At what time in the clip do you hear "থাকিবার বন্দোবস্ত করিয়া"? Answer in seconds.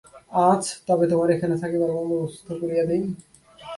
1.61-2.83